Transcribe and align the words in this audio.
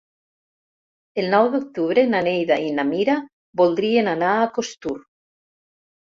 El 1.23 1.27
nou 1.33 1.49
d'octubre 1.55 2.05
na 2.13 2.21
Neida 2.27 2.57
i 2.67 2.71
na 2.77 2.85
Mira 2.91 3.17
voldrien 3.61 4.09
anar 4.13 4.31
a 4.39 4.49
Costur. 4.57 4.95